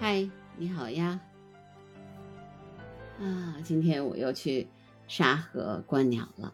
[0.00, 0.28] 嗨，
[0.58, 1.20] 你好呀！
[3.20, 4.66] 啊，今天我又去
[5.06, 6.52] 沙河观鸟了。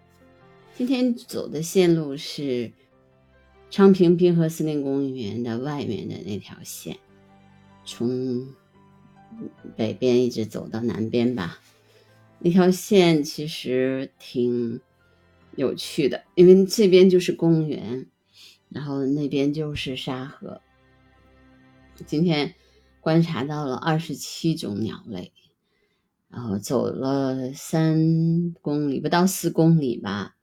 [0.77, 2.71] 今天走的线路是
[3.71, 6.98] 昌平滨河森林公园的外面的那条线，
[7.84, 8.46] 从
[9.75, 11.59] 北边一直走到南边吧。
[12.38, 14.80] 那条线其实挺
[15.57, 18.07] 有趣的，因为这边就是公园，
[18.68, 20.61] 然后那边就是沙河。
[22.07, 22.55] 今天。
[23.00, 25.32] 观察到了二十七种鸟类，
[26.28, 30.36] 然后走了三公里，不到四公里吧。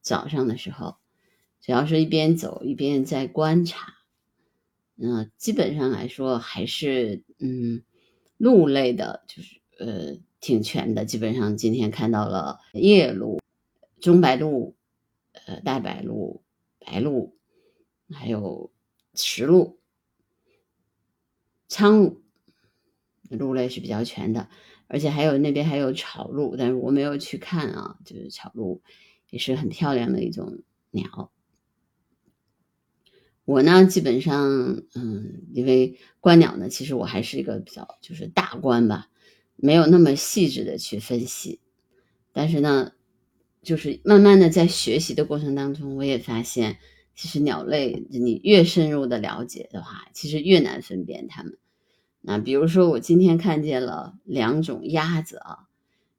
[0.00, 0.96] 早上的时候，
[1.60, 3.94] 主要是一边走一边在观察。
[4.96, 7.82] 嗯，基本上来说还是嗯，
[8.36, 11.04] 鹿类的，就是呃挺全的。
[11.04, 13.40] 基本上今天看到了夜鹭、
[14.00, 14.74] 中白鹭、
[15.46, 16.40] 呃大白鹭、
[16.78, 17.32] 白鹭，
[18.12, 18.70] 还有
[19.14, 19.79] 石鹿。
[21.70, 22.16] 苍鹭，
[23.38, 24.48] 鹿类是比较全的，
[24.88, 27.96] 而且还有那边还有草鹭，但是我没有去看啊。
[28.04, 28.82] 就是草鹭
[29.30, 31.30] 也是很漂亮的一种鸟。
[33.44, 39.08] 我呢，基本上，嗯，因为观鸟呢，其实我还是一个比较就是大观吧，
[39.54, 41.60] 没有那么细致的去分析。
[42.32, 42.92] 但是呢，
[43.62, 46.78] 就是慢慢的在学习的过程当中，我也发现。
[47.12, 51.58] 其实鸟类，你越深入的了解的话，其实越难分辨它们。
[52.20, 55.68] 那比如说，我今天看见了两种鸭子啊，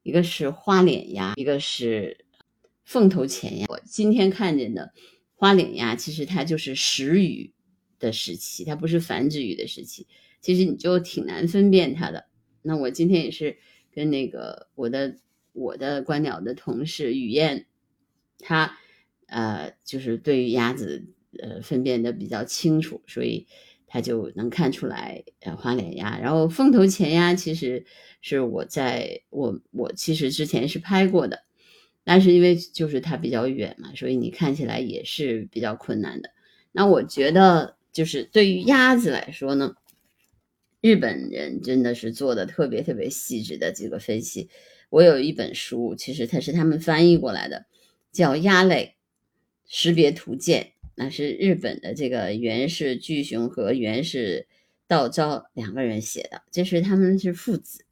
[0.02, 2.24] 一个是花脸鸭，一个是
[2.84, 3.66] 凤头前鸭。
[3.68, 4.92] 我今天看见的
[5.34, 7.52] 花脸鸭，其实它就是食鱼
[7.98, 10.06] 的时期，它不是繁殖鱼的时期。
[10.40, 12.26] 其实你就挺难分辨它的。
[12.62, 13.58] 那我今天也是
[13.92, 15.16] 跟那个我的
[15.52, 17.66] 我的观鸟的同事雨燕，
[18.38, 18.78] 他。
[19.28, 21.06] 呃，就是对于鸭子，
[21.38, 23.46] 呃，分辨的比较清楚，所以
[23.92, 26.18] 他就能看出来，呃，花脸鸭。
[26.18, 27.84] 然后凤头前鸭其实
[28.22, 31.42] 是我在我我其实之前是拍过的，
[32.02, 36.30] 但是因为就是它比较远嘛，所以你看起来也是比较困难的。
[36.72, 39.76] 那我觉得就是对于鸭子来说呢，
[40.80, 44.48] 日本人真的是做的特别特别细致的这个分析。
[44.88, 47.66] 我有一本书，其实它是他们翻译过来的，
[48.10, 48.94] 叫《鸭类》。
[49.74, 54.46] 识别图鉴，那是日本的这个原氏巨雄和原氏
[54.86, 57.84] 道昭两个人写的，这是他们是父子，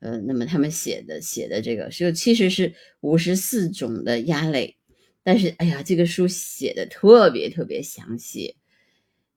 [0.00, 4.76] 呃，那么他们写的写的这个就其实是五十四种的鸭类，
[5.22, 8.56] 但是哎呀，这个书写的特别特别详细，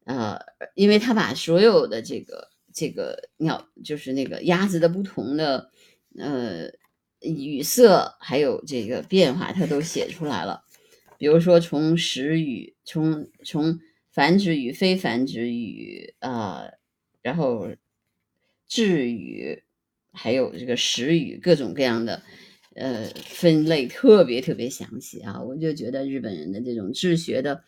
[0.06, 0.40] 呃，
[0.74, 5.70] 因为他把所有的这个这个鸟，就是那个鸭子的不同的
[6.18, 6.72] 呃
[7.22, 10.64] 语色还有这个变化，他都写出来了。
[11.20, 13.78] 比如说，从食语，从从
[14.10, 16.64] 繁殖语、非繁殖语啊，
[17.22, 17.68] 然后
[18.70, 19.62] 智语，
[20.14, 22.24] 还有这个食语，各种各样的
[22.74, 25.44] 呃分类，特别特别详细啊！
[25.44, 27.66] 我就觉得日本人的这种治学的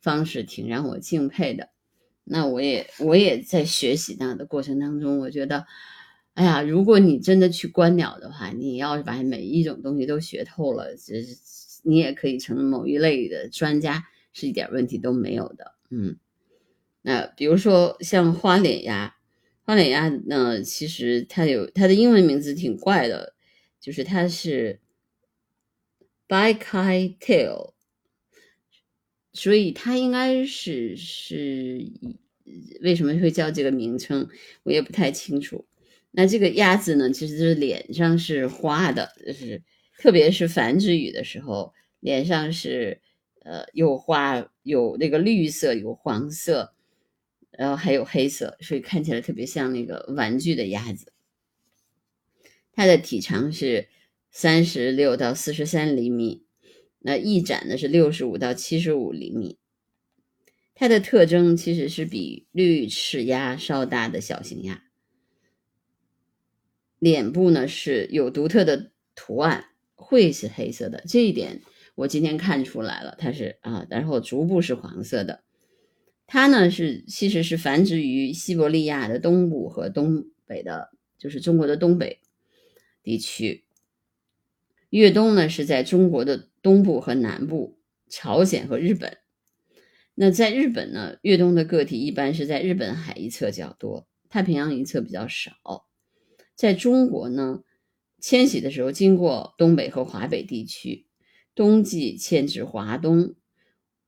[0.00, 1.70] 方式挺让我敬佩的。
[2.22, 5.66] 那我也我也在学习那的过程当中，我觉得，
[6.34, 11.71] 哎呀，如果你真的去观鸟的话，你要是把每一种东西都学透了，这是。
[11.82, 15.74] 你也可以成某一类的专家，是一点问题都没有的。
[15.90, 16.16] 嗯，
[17.02, 19.16] 那比如说像花脸鸭，
[19.64, 23.34] 花脸鸭呢，其实它有它的英文名字挺怪的，
[23.80, 24.80] 就是它是
[26.28, 27.74] bike tail，
[29.32, 31.90] 所以它应该是是
[32.80, 34.28] 为什么会叫这个名称，
[34.62, 35.66] 我也不太清楚。
[36.12, 39.62] 那这个鸭子呢，其实就是脸上是花的，就是。
[40.02, 43.00] 特别是繁殖羽的时候，脸上是
[43.44, 46.74] 呃有花，有那个绿色，有黄色，
[47.52, 51.12] 然后还有黑色，所以看起来特别像那个玩具的鸭子。
[52.72, 53.86] 它的体长是
[54.32, 56.46] 三十六到四十三厘米，
[56.98, 59.56] 那翼展呢是六十五到七十五厘米。
[60.74, 64.82] 它的特征其实是比绿翅鸭稍大的小型鸭，
[66.98, 69.66] 脸部呢是有独特的图案。
[70.12, 71.62] 会是黑色的，这一点
[71.94, 75.42] 我今天看出来了，它是啊，然后足部是黄色的。
[76.26, 82.20] 它呢是其实是繁殖于西伯利亚的东部和东北的，就是中国的东北
[83.02, 83.64] 地区。
[84.90, 87.78] 越冬呢是在中国的东部和南部，
[88.10, 89.16] 朝鲜和日本。
[90.14, 95.86] 那在日本呢，越冬的个体一般是在日本海一侧较多，太平洋一侧比较少。
[96.54, 97.62] 在中国呢。
[98.22, 101.06] 迁徙的时候，经过东北和华北地区，
[101.56, 103.34] 冬季迁至华东、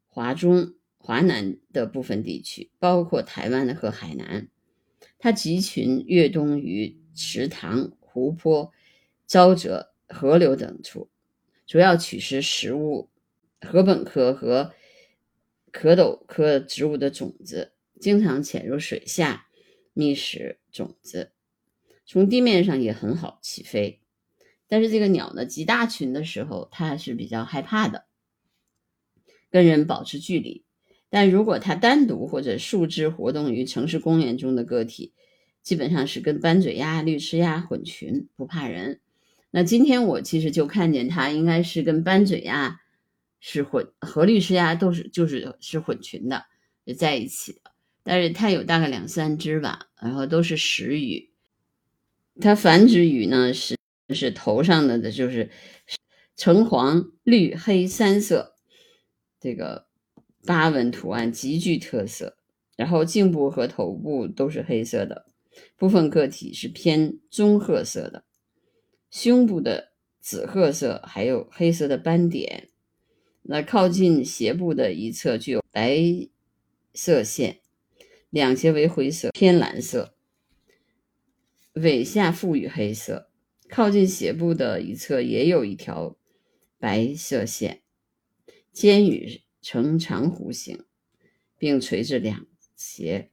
[0.07, 4.49] 华中、华南的部分地区，包括台湾的和海南。
[5.19, 8.73] 它集群越冬于池塘、湖泊、
[9.29, 11.11] 沼泽、河流等处，
[11.67, 13.11] 主要取食食物、
[13.61, 14.73] 禾本科和
[15.73, 19.49] 壳斗科植物的种子，经常潜入水下
[19.93, 21.33] 觅食种子。
[22.07, 24.03] 从地面上也很好起飞，
[24.75, 28.07] 但是这个鸟呢，集大群的时候，它是比较害怕的，
[29.49, 30.65] 跟人保持距离。
[31.11, 35.13] 但如果它单独或者数只活动于城市公园中的个体，
[35.63, 38.99] 基本上是跟斑嘴鸭、绿翅鸭混群，不怕人。
[39.53, 42.81] 那今天我其实就看见它，应该是跟斑嘴鸭
[43.39, 46.47] 是混，和绿翅鸭都是就是是混群的，
[46.99, 47.61] 在一起的。
[48.03, 51.31] 但是它有大概两三只吧，然后都是食鱼。
[52.41, 53.79] 它繁殖羽呢是
[54.13, 55.51] 是头上的的就是
[56.37, 58.57] 橙黄绿黑三色，
[59.41, 59.87] 这个。
[60.47, 62.37] 八纹图案极具特色，
[62.77, 65.25] 然后颈部和头部都是黑色的，
[65.75, 68.25] 部分个体是偏棕褐色的，
[69.11, 72.69] 胸部的紫褐色还有黑色的斑点。
[73.45, 75.99] 那靠近斜部的一侧具有白
[76.93, 77.61] 色线，
[78.29, 80.15] 两节为灰色偏蓝色，
[81.73, 83.31] 尾下附与黑色。
[83.69, 86.17] 靠近斜部的一侧也有一条
[86.79, 87.83] 白色线，
[88.73, 89.43] 尖羽。
[89.67, 90.85] 呈长弧形，
[91.57, 92.47] 并垂着两
[92.77, 93.31] 斜。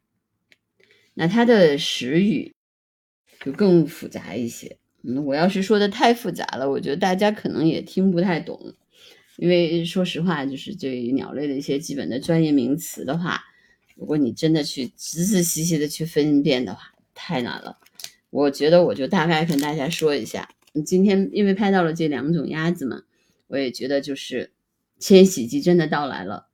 [1.13, 2.55] 那它的食语
[3.43, 4.77] 就更复杂一些。
[5.03, 8.77] 嗯，我要是说的太复杂了，我觉得大家可能也听不太懂。
[9.35, 13.43] 因为说实话，就是对于鸟类的一些基本的专业名词的话，
[13.97, 17.77] 如果你真的去仔仔细细的去分辨的话，太难了。
[18.31, 20.49] 我觉得我就大概跟大家说一下。
[20.83, 23.03] 今天因为拍到了这两种鸭子嘛，
[23.45, 24.51] 我也觉得就是。
[25.03, 26.49] 迁徙季真的到来了，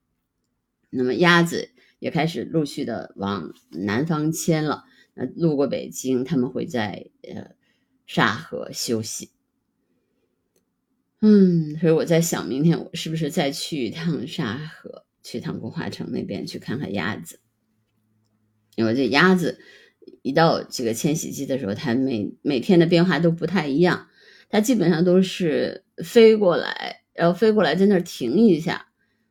[0.89, 4.85] 那么鸭子也开始陆续的往南方迁了。
[5.15, 7.51] 那路过北京，他们会在呃
[8.05, 9.31] 沙河休息。
[11.19, 17.41] 嗯，所以我在想，明天我是不是再去一趟沙河，去趟工华城那边去看看鸭子？
[18.75, 19.59] 因为这鸭子
[20.27, 24.07] 一到这个迁徙季的时候，它每每天的变化都不太一样，
[24.49, 27.03] 它基本上都是飞过来。
[27.13, 28.89] 然后飞过来，在那儿停一下，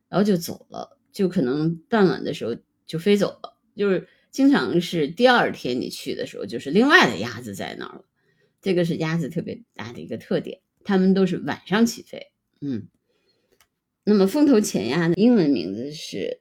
[0.09, 3.57] 然后就走了，就可能傍晚的时候就飞走了。
[3.77, 8.05] 就是经常是第二天你去的时候，就是另外的鸭子在那儿了。
[8.61, 12.27] 这个是鸭子特别大的一个特点，它们都是晚上起飞。
[12.61, 12.89] 嗯，
[14.03, 16.41] 那么凤头浅鸭的，英文名字是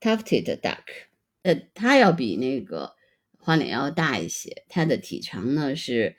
[0.00, 0.82] Tufted Duck，
[1.42, 2.95] 呃，它要比那个
[3.46, 6.16] 花脸要大一些，它的体长呢是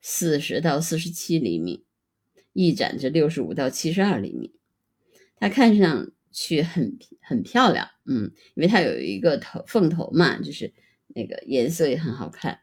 [0.00, 1.84] 四十到四十七厘米。
[2.52, 4.52] 翼展至六十五到七十二厘米，
[5.36, 10.72] 它看上去很很漂亮，嗯，因为它有一个头凤头嘛，就是
[11.08, 12.60] 那个颜色也很好看。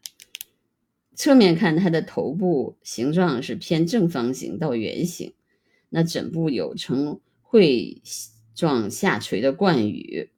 [1.13, 5.33] 侧面看它的头部形状是偏正方形到圆形，
[5.89, 8.01] 那枕部有呈喙
[8.53, 10.29] 状下垂的冠羽，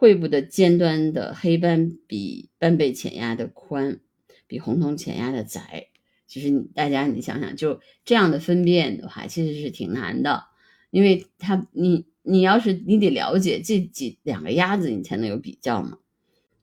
[0.00, 4.00] 喙部的尖端的黑斑比斑背浅鸭的宽，
[4.46, 5.88] 比红头浅鸭的窄。
[6.26, 10.44] 其实大家你想想，就这样的分辨的话，其实是挺难的，
[10.90, 15.98] 因为它你你要是你得了解这几两个鸭子，你才能有比较嘛。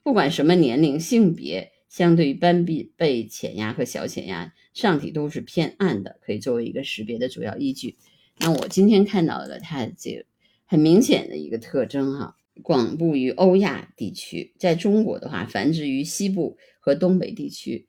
[0.01, 7.97] 不管什么年龄、性别，相对于斑比背浅鸭和小浅鸭，上体都是偏暗的，可以作为一个识别的主要依据。
[8.39, 10.25] 那我今天看到的它这
[10.65, 17.87] 很明显的一个特征哈，广布于欧亚地区，在中国的话，繁殖于西部和东北地区。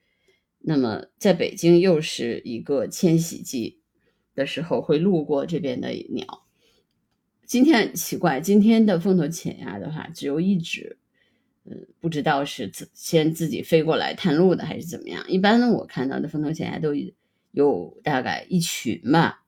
[0.61, 3.81] 那么，在北京又是一个迁徙季
[4.35, 6.47] 的时候，会路过这边的鸟。
[7.47, 10.99] 今天很奇怪，今天的凤头浅鸭的话只有一只，
[11.65, 15.25] 嗯，不知道是自先自己飞过来探路的还是怎么样。
[15.29, 16.93] 一般呢，我看到的凤头浅鸭都
[17.53, 19.45] 有大概一群吧，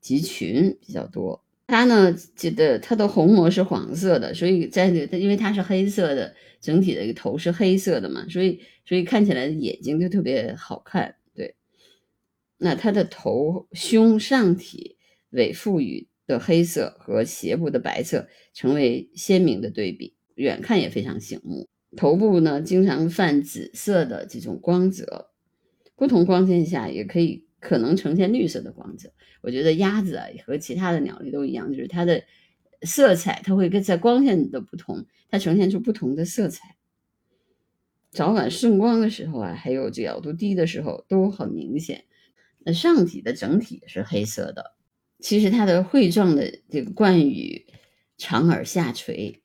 [0.00, 1.42] 集群比较多。
[1.68, 11.16] 它呢，这的它的虹膜是黄色的，所以在它因为它是黑色的，整体的一个头是黑色的嘛，所以所以看起来眼睛就特别好看。
[11.34, 11.54] 对，
[12.56, 14.96] 那它的头、胸、上体、
[15.28, 21.68] 尾腹羽的黑色和斜部的白色成为鲜明的对比，远看也非常醒目。
[21.98, 25.28] 头部呢，经常泛紫色的这种光泽，
[25.94, 27.47] 不同光线下也可以。
[27.60, 32.24] 可能呈现绿色的光泽，我觉得鸭子啊和其他的鸟类都一样，就是它的
[32.82, 36.76] 色彩，它会跟在光线的不同，它呈现出不同的色彩。
[38.10, 42.04] 早晚顺光的时候啊，还有角度低的时候都很明显。
[42.60, 44.72] 那上体的整体是黑色的，
[45.18, 47.66] 其实它的喙状的这个冠羽
[48.16, 49.42] 长而下垂，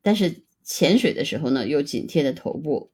[0.00, 2.90] 但是潜水的时候呢，又紧贴着头部，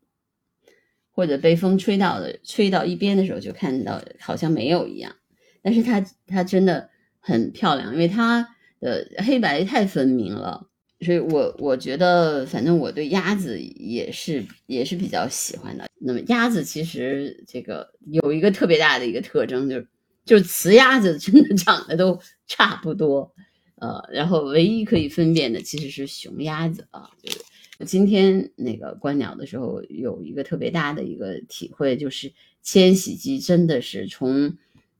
[1.20, 5.14] 或者被风吹到的吹到一边的时候，就看到好像没有一样。
[5.60, 10.66] 但是它它真的很漂亮，因为它的黑白太分明了。
[11.04, 15.84] 所以我我觉得，反正我对鸭子也是也是比较喜欢的。
[16.00, 19.86] 那么鸭子其实这个有一个特别大的一个特征，就是
[20.24, 23.30] 就是雌鸭子真的长得都差不多，
[23.76, 27.10] 呃，然后唯一可以分辨的其实是雄鸭子啊。
[27.22, 27.38] 就是
[27.84, 32.32] 今天那个观鸟的时候，有一个特别大的一个体会，就是
[32.62, 34.56] 迁徙季真的是从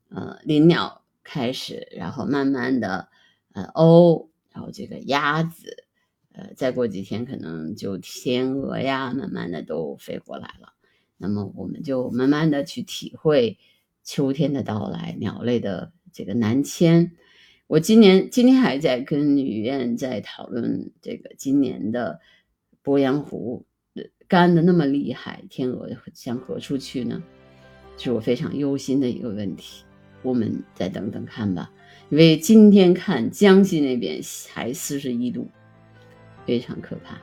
[0.08, 3.08] 呃林鸟开始，然后慢慢的
[3.52, 5.84] 呃鸥，然后这个鸭子。
[6.32, 10.74] 呃，再过几天可能就天鹅呀，慢慢的都飞过来了。
[11.16, 13.58] 那么我们就慢慢的去体会
[14.04, 17.12] 秋天的到来，鸟类的这个南迁。
[17.66, 22.20] 我今年今天还在跟女院在讨论这个今年的
[22.84, 23.64] 鄱阳湖
[24.28, 27.22] 干的那么厉害，天鹅向何处去呢？
[27.96, 29.84] 是我非常忧心的一个问题。
[30.22, 31.70] 我们再等等看吧，
[32.10, 34.20] 因为今天看江西那边
[34.52, 35.48] 还四十一度。
[36.46, 37.20] 非常可怕，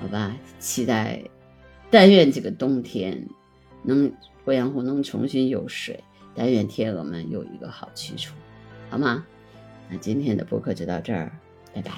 [0.00, 0.34] 好吧？
[0.58, 1.22] 期待，
[1.90, 3.28] 但愿这个冬天
[3.82, 4.10] 能
[4.46, 6.02] 鄱阳湖能重新有水，
[6.34, 8.32] 但愿天鹅们有一个好去处，
[8.88, 9.26] 好吗？
[9.90, 11.30] 那今天的播客就到这儿，
[11.74, 11.90] 拜拜。